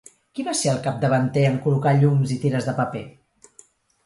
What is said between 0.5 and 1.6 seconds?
ser el capdavanter en